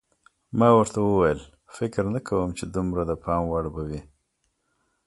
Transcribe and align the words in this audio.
ما 0.59 0.69
ورته 0.77 0.99
وویل: 1.01 1.39
فکر 1.77 2.03
نه 2.13 2.19
کوم 2.27 2.49
چې 2.57 2.63
دومره 2.75 3.01
د 3.05 3.11
پام 3.23 3.43
وړ 3.51 3.65
به 3.73 3.81
وي. 3.89 4.01